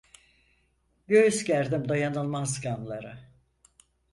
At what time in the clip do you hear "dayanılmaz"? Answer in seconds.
1.89-2.61